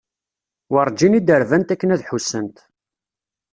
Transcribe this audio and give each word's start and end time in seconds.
Werǧin 0.71 1.17
i 1.19 1.21
d-rbant 1.21 1.73
akken 1.73 1.93
ad 1.93 2.01
ḥussent. 2.09 2.57